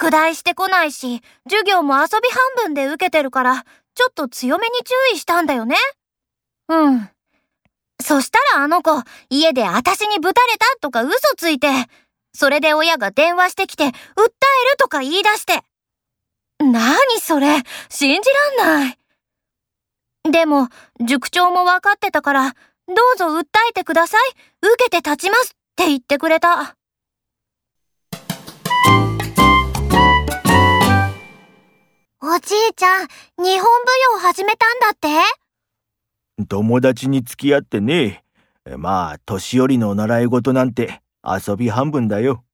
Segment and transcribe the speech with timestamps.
[0.00, 5.76] 宿題してこないし、授業も遊び半分で受けてるから、ちょっと強めに注意したんだよね。
[6.68, 7.10] うん。
[8.00, 11.68] そしたらあの子、家で私にぶたれたとか嘘ついて、
[12.32, 13.98] それで親が電話してきて、訴える
[14.78, 15.62] とか言い出して。
[16.60, 18.98] なにそれ、信じらんない。
[20.30, 20.68] でも、
[21.04, 22.54] 塾長も分かってたから、
[22.88, 24.20] どうぞ訴えてください。
[24.62, 26.79] 受けて立ちますって言ってくれた。
[32.22, 33.08] おじいちゃん、
[33.42, 33.64] 日本舞
[34.14, 35.08] 踊始めたんだって？
[36.48, 38.22] 友達に付き合ってね。
[38.76, 42.44] まあ、年寄りの習い事なんて遊び半分だよ。